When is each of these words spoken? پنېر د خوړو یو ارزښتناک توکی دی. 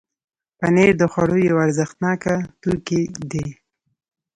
پنېر 0.59 0.91
د 1.01 1.03
خوړو 1.11 1.37
یو 1.49 1.57
ارزښتناک 1.65 2.21
توکی 2.61 3.03
دی. 3.31 3.47